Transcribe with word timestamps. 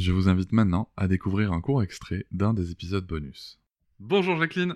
Je 0.00 0.12
vous 0.12 0.30
invite 0.30 0.52
maintenant 0.52 0.90
à 0.96 1.08
découvrir 1.08 1.52
un 1.52 1.60
court 1.60 1.82
extrait 1.82 2.24
d'un 2.30 2.54
des 2.54 2.70
épisodes 2.70 3.06
bonus. 3.06 3.60
Bonjour 3.98 4.38
Jacqueline 4.38 4.74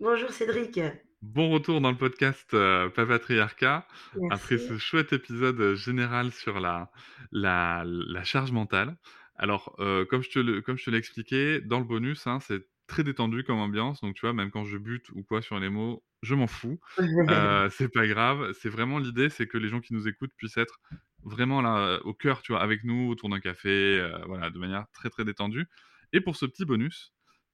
Bonjour 0.00 0.28
Cédric. 0.30 0.78
Bon 1.22 1.48
retour 1.48 1.80
dans 1.80 1.90
le 1.90 1.96
podcast 1.96 2.52
euh, 2.52 2.90
Papatriarcat. 2.90 3.88
Merci. 4.20 4.34
Après 4.34 4.58
ce 4.58 4.76
chouette 4.76 5.14
épisode 5.14 5.76
général 5.76 6.30
sur 6.30 6.60
la, 6.60 6.90
la, 7.32 7.84
la 7.86 8.22
charge 8.22 8.52
mentale. 8.52 8.98
Alors, 9.36 9.74
euh, 9.78 10.04
comme 10.04 10.22
je 10.22 10.28
te 10.28 10.38
le- 10.40 10.60
comme 10.60 10.76
je 10.76 10.84
te 10.84 10.90
l'ai 10.90 10.98
expliqué, 10.98 11.62
dans 11.62 11.78
le 11.78 11.86
bonus, 11.86 12.26
hein, 12.26 12.38
c'est 12.40 12.68
très 12.86 13.02
détendu 13.02 13.44
comme 13.44 13.58
ambiance. 13.58 14.02
Donc, 14.02 14.14
tu 14.14 14.26
vois, 14.26 14.34
même 14.34 14.50
quand 14.50 14.66
je 14.66 14.76
bute 14.76 15.08
ou 15.14 15.22
quoi 15.22 15.40
sur 15.40 15.58
les 15.58 15.70
mots, 15.70 16.04
je 16.22 16.34
m'en 16.34 16.46
fous. 16.48 16.78
Euh, 17.30 17.70
c'est 17.70 17.88
pas 17.90 18.06
grave. 18.06 18.52
C'est 18.60 18.68
vraiment 18.68 18.98
l'idée, 18.98 19.30
c'est 19.30 19.46
que 19.46 19.56
les 19.56 19.70
gens 19.70 19.80
qui 19.80 19.94
nous 19.94 20.06
écoutent 20.06 20.34
puissent 20.36 20.58
être 20.58 20.80
vraiment 21.26 21.60
là 21.60 21.98
au 22.04 22.14
cœur, 22.14 22.40
tu 22.42 22.52
vois, 22.52 22.62
avec 22.62 22.84
nous 22.84 23.08
autour 23.10 23.28
d'un 23.28 23.40
café, 23.40 23.68
euh, 23.68 24.18
voilà, 24.26 24.50
de 24.50 24.58
manière 24.58 24.86
très 24.92 25.10
très 25.10 25.24
détendue. 25.24 25.66
Et 26.12 26.20
pour 26.20 26.36
ce 26.36 26.46
petit 26.46 26.64
bonus, 26.64 27.12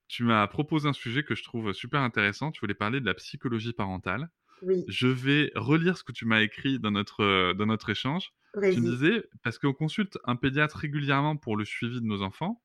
tu 0.08 0.24
m'as 0.24 0.46
proposé 0.46 0.88
un 0.88 0.92
sujet 0.92 1.24
que 1.24 1.34
je 1.34 1.42
trouve 1.42 1.72
super 1.72 2.00
intéressant. 2.02 2.52
Tu 2.52 2.60
voulais 2.60 2.74
parler 2.74 3.00
de 3.00 3.06
la 3.06 3.14
psychologie 3.14 3.72
parentale. 3.72 4.28
oui, 4.62 4.84
Je 4.88 5.08
vais 5.08 5.50
relire 5.54 5.96
ce 5.96 6.04
que 6.04 6.12
tu 6.12 6.26
m'as 6.26 6.42
écrit 6.42 6.78
dans 6.78 6.90
notre, 6.90 7.22
euh, 7.22 7.54
dans 7.54 7.66
notre 7.66 7.88
échange. 7.90 8.32
Tu 8.54 8.60
me 8.82 8.90
disais, 8.90 9.24
parce 9.42 9.58
qu'on 9.58 9.72
consulte 9.72 10.18
un 10.24 10.36
pédiatre 10.36 10.76
régulièrement 10.76 11.36
pour 11.38 11.56
le 11.56 11.64
suivi 11.64 12.00
de 12.00 12.06
nos 12.06 12.20
enfants, 12.20 12.62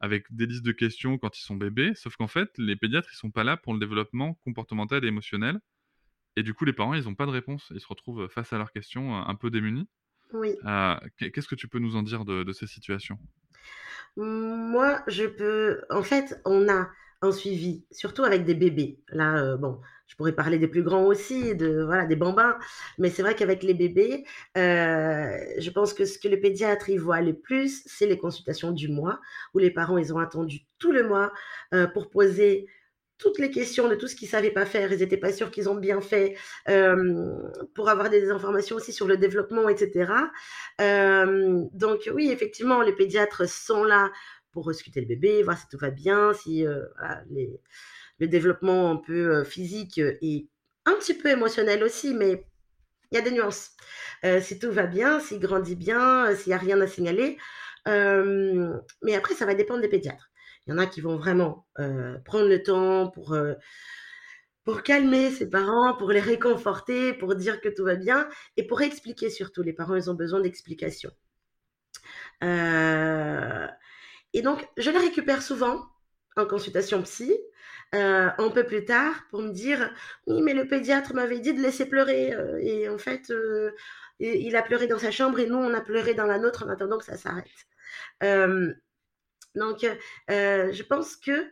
avec 0.00 0.26
des 0.30 0.44
listes 0.44 0.64
de 0.64 0.72
questions 0.72 1.16
quand 1.16 1.38
ils 1.38 1.42
sont 1.42 1.56
bébés, 1.56 1.92
sauf 1.94 2.16
qu'en 2.16 2.28
fait, 2.28 2.50
les 2.58 2.76
pédiatres, 2.76 3.08
ils 3.10 3.16
sont 3.16 3.30
pas 3.30 3.44
là 3.44 3.56
pour 3.56 3.72
le 3.72 3.80
développement 3.80 4.34
comportemental 4.44 5.02
et 5.04 5.08
émotionnel. 5.08 5.60
Et 6.36 6.42
du 6.42 6.52
coup, 6.52 6.66
les 6.66 6.72
parents, 6.74 6.92
ils 6.92 7.04
n'ont 7.04 7.14
pas 7.14 7.26
de 7.26 7.30
réponse. 7.30 7.72
Ils 7.74 7.80
se 7.80 7.86
retrouvent 7.86 8.28
face 8.28 8.52
à 8.52 8.58
leurs 8.58 8.72
questions 8.72 9.16
euh, 9.16 9.22
un 9.26 9.34
peu 9.34 9.50
démunis. 9.50 9.88
Oui. 10.32 10.56
Euh, 10.64 10.96
qu'est- 11.16 11.30
Qu'est-ce 11.30 11.48
que 11.48 11.54
tu 11.54 11.68
peux 11.68 11.78
nous 11.78 11.96
en 11.96 12.02
dire 12.02 12.24
de, 12.24 12.42
de 12.44 12.52
ces 12.52 12.66
situations? 12.66 13.18
Moi, 14.16 15.02
je 15.06 15.24
peux. 15.24 15.82
En 15.90 16.02
fait, 16.02 16.40
on 16.44 16.68
a 16.68 16.88
un 17.22 17.32
suivi, 17.32 17.84
surtout 17.92 18.24
avec 18.24 18.44
des 18.44 18.54
bébés. 18.54 18.98
Là, 19.08 19.36
euh, 19.38 19.56
bon, 19.56 19.80
je 20.06 20.16
pourrais 20.16 20.32
parler 20.32 20.58
des 20.58 20.66
plus 20.68 20.82
grands 20.82 21.04
aussi, 21.04 21.54
de 21.54 21.82
voilà, 21.84 22.04
des 22.04 22.16
bambins. 22.16 22.58
Mais 22.98 23.10
c'est 23.10 23.22
vrai 23.22 23.34
qu'avec 23.36 23.62
les 23.62 23.74
bébés, 23.74 24.24
euh, 24.56 25.36
je 25.58 25.70
pense 25.70 25.94
que 25.94 26.04
ce 26.04 26.18
que 26.18 26.28
les 26.28 26.36
pédiatres 26.36 26.88
y 26.90 26.96
voient 26.96 27.20
le 27.20 27.34
plus, 27.34 27.82
c'est 27.86 28.06
les 28.06 28.18
consultations 28.18 28.72
du 28.72 28.88
mois, 28.88 29.20
où 29.54 29.58
les 29.58 29.70
parents 29.70 29.98
ils 29.98 30.12
ont 30.12 30.18
attendu 30.18 30.62
tout 30.78 30.92
le 30.92 31.06
mois 31.06 31.32
euh, 31.74 31.86
pour 31.86 32.10
poser 32.10 32.66
toutes 33.22 33.38
les 33.38 33.50
questions 33.50 33.88
de 33.88 33.94
tout 33.94 34.08
ce 34.08 34.16
qu'ils 34.16 34.28
savaient 34.28 34.50
pas 34.50 34.66
faire, 34.66 34.92
ils 34.92 34.98
n'étaient 34.98 35.16
pas 35.16 35.32
sûrs 35.32 35.52
qu'ils 35.52 35.68
ont 35.68 35.76
bien 35.76 36.00
fait, 36.00 36.36
euh, 36.68 37.32
pour 37.72 37.88
avoir 37.88 38.10
des 38.10 38.30
informations 38.30 38.76
aussi 38.76 38.92
sur 38.92 39.06
le 39.06 39.16
développement, 39.16 39.68
etc. 39.68 40.12
Euh, 40.80 41.62
donc 41.72 42.10
oui, 42.12 42.30
effectivement, 42.32 42.82
les 42.82 42.92
pédiatres 42.92 43.48
sont 43.48 43.84
là 43.84 44.10
pour 44.50 44.66
ausculter 44.66 45.00
le 45.00 45.06
bébé, 45.06 45.44
voir 45.44 45.56
si 45.56 45.68
tout 45.68 45.78
va 45.78 45.90
bien, 45.90 46.32
si 46.32 46.66
euh, 46.66 46.82
le 48.18 48.26
développement 48.26 48.90
un 48.90 48.96
peu 48.96 49.44
physique 49.44 49.98
et 49.98 50.48
un 50.84 50.94
petit 50.94 51.14
peu 51.14 51.30
émotionnel 51.30 51.84
aussi, 51.84 52.14
mais 52.14 52.44
il 53.12 53.14
y 53.14 53.18
a 53.18 53.22
des 53.22 53.30
nuances. 53.30 53.70
Si 54.40 54.58
tout 54.58 54.72
va 54.72 54.86
bien, 54.86 55.20
s'il 55.20 55.38
grandit 55.38 55.76
bien, 55.76 56.34
s'il 56.34 56.50
n'y 56.50 56.54
a 56.54 56.58
rien 56.58 56.80
à 56.80 56.86
signaler. 56.86 57.38
Euh, 57.88 58.78
mais 59.02 59.14
après, 59.14 59.34
ça 59.34 59.46
va 59.46 59.54
dépendre 59.54 59.80
des 59.80 59.88
pédiatres. 59.88 60.30
Il 60.66 60.70
y 60.70 60.72
en 60.74 60.78
a 60.78 60.86
qui 60.86 61.00
vont 61.00 61.16
vraiment 61.16 61.66
euh, 61.78 62.18
prendre 62.24 62.48
le 62.48 62.62
temps 62.62 63.08
pour, 63.10 63.32
euh, 63.34 63.54
pour 64.64 64.82
calmer 64.82 65.30
ses 65.30 65.48
parents, 65.48 65.94
pour 65.96 66.10
les 66.10 66.20
réconforter, 66.20 67.12
pour 67.14 67.34
dire 67.34 67.60
que 67.60 67.68
tout 67.68 67.84
va 67.84 67.96
bien 67.96 68.28
et 68.56 68.66
pour 68.66 68.82
expliquer 68.82 69.30
surtout. 69.30 69.62
Les 69.62 69.72
parents, 69.72 69.96
ils 69.96 70.10
ont 70.10 70.14
besoin 70.14 70.40
d'explications. 70.40 71.10
Et 74.34 74.42
donc, 74.42 74.66
je 74.76 74.90
les 74.90 74.98
récupère 74.98 75.42
souvent 75.42 75.86
en 76.36 76.46
consultation 76.46 77.02
psy, 77.02 77.36
un 77.92 78.50
peu 78.52 78.64
plus 78.64 78.84
tard, 78.84 79.14
pour 79.30 79.42
me 79.42 79.52
dire 79.52 79.92
Oui, 80.26 80.42
mais 80.42 80.54
le 80.54 80.66
pédiatre 80.66 81.14
m'avait 81.14 81.40
dit 81.40 81.52
de 81.54 81.60
laisser 81.60 81.86
pleurer. 81.86 82.34
et 82.60 82.88
en 82.88 82.98
fait, 82.98 83.32
il 84.20 84.56
a 84.56 84.62
pleuré 84.62 84.86
dans 84.86 84.98
sa 84.98 85.10
chambre 85.10 85.38
et 85.40 85.46
nous, 85.46 85.56
on 85.56 85.74
a 85.74 85.80
pleuré 85.80 86.14
dans 86.14 86.26
la 86.26 86.38
nôtre 86.38 86.64
en 86.64 86.68
attendant 86.68 86.98
que 86.98 87.04
ça 87.04 87.16
s'arrête. 87.16 87.66
Euh, 88.22 88.72
donc, 89.54 89.84
euh, 90.30 90.72
je 90.72 90.82
pense 90.82 91.16
que 91.16 91.50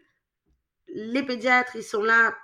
les 0.95 1.23
pédiatres, 1.23 1.77
ils 1.77 1.83
sont 1.83 2.03
là. 2.03 2.35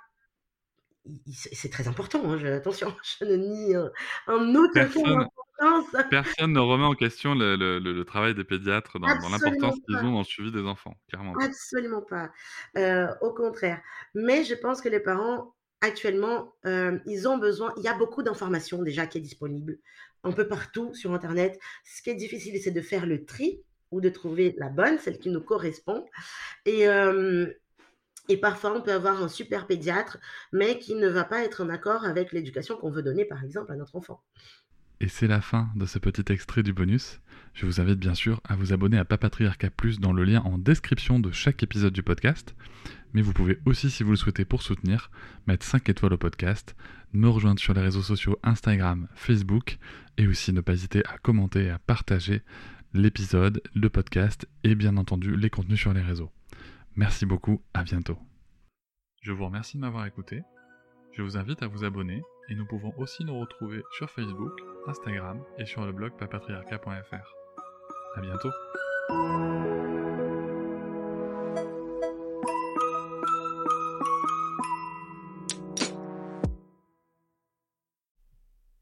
C'est 1.33 1.71
très 1.71 1.87
important, 1.87 2.21
hein, 2.29 2.37
je- 2.37 2.47
attention, 2.47 2.93
je 3.19 3.25
ne 3.25 3.35
nie 3.35 3.75
euh, 3.75 3.89
en 4.27 4.53
aucun 4.55 4.85
cas 4.87 4.87
Personne-. 4.87 5.27
Personne 6.09 6.53
ne 6.53 6.59
remet 6.59 6.83
en 6.83 6.93
question 6.93 7.33
le, 7.33 7.55
le- 7.55 7.79
le- 7.79 7.93
le 7.93 8.05
travail 8.05 8.35
des 8.35 8.43
pédiatres 8.43 8.99
dans, 8.99 9.07
l'importance 9.07 9.75
qu'ils 9.87 9.97
ont 9.97 10.11
dans 10.11 10.19
le 10.19 10.23
suivi 10.23 10.51
des 10.51 10.61
enfants, 10.61 10.95
clairement. 11.09 11.33
Absolument 11.41 12.01
pas. 12.01 12.29
Euh, 12.77 13.07
au 13.21 13.33
contraire. 13.33 13.81
Mais 14.13 14.43
je 14.43 14.53
pense 14.53 14.81
que 14.81 14.89
les 14.89 14.99
parents, 14.99 15.55
actuellement, 15.81 16.53
euh, 16.65 16.99
ils 17.05 17.27
ont 17.27 17.37
besoin. 17.37 17.73
Il 17.77 17.83
y 17.83 17.87
a 17.87 17.97
beaucoup 17.97 18.21
d'informations 18.21 18.83
déjà 18.83 19.07
qui 19.07 19.17
est 19.17 19.21
disponible 19.21 19.79
un 20.23 20.31
peu 20.31 20.47
partout 20.47 20.93
sur 20.93 21.13
Internet. 21.13 21.59
Ce 21.85 22.01
qui 22.01 22.09
est 22.09 22.15
difficile, 22.15 22.59
c'est 22.61 22.71
de 22.71 22.81
faire 22.81 23.05
le 23.05 23.25
tri 23.25 23.63
ou 23.91 24.01
de 24.01 24.09
trouver 24.09 24.55
la 24.57 24.69
bonne, 24.69 24.99
celle 24.99 25.19
qui 25.19 25.29
nous 25.29 25.41
correspond. 25.41 26.05
Et, 26.65 26.87
euh, 26.87 27.47
et 28.29 28.37
parfois, 28.37 28.75
on 28.75 28.81
peut 28.81 28.93
avoir 28.93 29.21
un 29.21 29.29
super 29.29 29.67
pédiatre, 29.67 30.17
mais 30.51 30.79
qui 30.79 30.95
ne 30.95 31.07
va 31.07 31.23
pas 31.23 31.43
être 31.43 31.63
en 31.63 31.69
accord 31.69 32.05
avec 32.05 32.31
l'éducation 32.31 32.77
qu'on 32.77 32.91
veut 32.91 33.03
donner, 33.03 33.25
par 33.25 33.43
exemple, 33.43 33.71
à 33.71 33.75
notre 33.75 33.95
enfant. 33.95 34.21
Et 34.99 35.07
c'est 35.07 35.27
la 35.27 35.41
fin 35.41 35.69
de 35.75 35.85
ce 35.85 35.99
petit 35.99 36.31
extrait 36.33 36.63
du 36.63 36.73
bonus. 36.73 37.19
Je 37.53 37.65
vous 37.65 37.79
invite 37.79 37.99
bien 37.99 38.15
sûr 38.15 38.41
à 38.43 38.55
vous 38.55 38.73
abonner 38.73 38.97
à 38.97 39.05
Papatriarca 39.05 39.69
Plus 39.69 39.99
dans 39.99 40.11
le 40.11 40.23
lien 40.23 40.41
en 40.41 40.57
description 40.57 41.19
de 41.19 41.31
chaque 41.31 41.61
épisode 41.61 41.93
du 41.93 42.01
podcast. 42.01 42.55
Mais 43.13 43.21
vous 43.21 43.31
pouvez 43.31 43.59
aussi, 43.65 43.91
si 43.91 44.03
vous 44.03 44.11
le 44.11 44.17
souhaitez 44.17 44.43
pour 44.43 44.63
soutenir, 44.63 45.11
mettre 45.45 45.65
5 45.65 45.87
étoiles 45.89 46.13
au 46.13 46.17
podcast, 46.17 46.75
me 47.13 47.29
rejoindre 47.29 47.59
sur 47.59 47.73
les 47.73 47.81
réseaux 47.81 48.01
sociaux 48.01 48.39
Instagram, 48.43 49.07
Facebook, 49.15 49.77
et 50.17 50.27
aussi 50.27 50.51
ne 50.51 50.61
pas 50.61 50.73
hésiter 50.73 51.05
à 51.05 51.17
commenter 51.19 51.65
et 51.65 51.69
à 51.69 51.79
partager 51.79 52.41
l'épisode, 52.97 53.61
le 53.75 53.89
podcast 53.89 54.47
et 54.63 54.75
bien 54.75 54.97
entendu 54.97 55.35
les 55.35 55.49
contenus 55.49 55.79
sur 55.79 55.93
les 55.93 56.01
réseaux. 56.01 56.31
Merci 56.95 57.25
beaucoup, 57.25 57.61
à 57.73 57.83
bientôt. 57.83 58.17
Je 59.21 59.31
vous 59.31 59.45
remercie 59.45 59.77
de 59.77 59.81
m'avoir 59.81 60.05
écouté. 60.05 60.41
Je 61.13 61.21
vous 61.21 61.37
invite 61.37 61.61
à 61.61 61.67
vous 61.67 61.83
abonner 61.83 62.21
et 62.49 62.55
nous 62.55 62.65
pouvons 62.65 62.93
aussi 62.97 63.23
nous 63.23 63.39
retrouver 63.39 63.83
sur 63.97 64.09
Facebook, 64.09 64.53
Instagram 64.87 65.43
et 65.57 65.65
sur 65.65 65.85
le 65.85 65.91
blog 65.91 66.13
papatriarca.fr. 66.17 67.35
À 68.15 68.21
bientôt. 68.21 68.51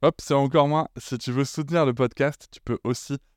Hop, 0.01 0.15
c'est 0.19 0.35
encore 0.35 0.67
moins. 0.67 0.87
Si 0.97 1.17
tu 1.17 1.31
veux 1.31 1.45
soutenir 1.45 1.85
le 1.85 1.93
podcast, 1.93 2.47
tu 2.51 2.61
peux 2.61 2.77
aussi 2.83 3.17